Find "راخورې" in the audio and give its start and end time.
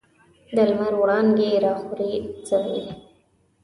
1.65-2.11